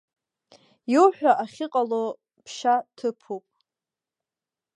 Иуҳәо 0.93 1.31
ахьыҟало 1.43 2.01
ԥшьа-ҭыԥуп. 2.45 3.45